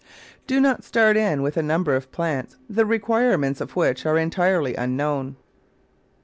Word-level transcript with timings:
Do 0.47 0.59
not 0.59 0.83
start 0.83 1.15
in 1.15 1.43
with 1.43 1.57
a 1.57 1.61
number 1.61 1.95
of 1.95 2.11
plants 2.11 2.57
the 2.67 2.87
require 2.87 3.37
ments 3.37 3.61
of 3.61 3.75
which 3.75 4.03
are 4.03 4.17
entirely 4.17 4.73
unknown. 4.73 5.35